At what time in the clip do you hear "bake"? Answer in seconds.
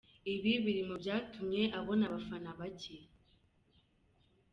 2.59-2.97